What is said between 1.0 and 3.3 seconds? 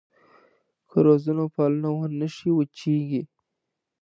روزنه وپالنه ونه شي وچېږي.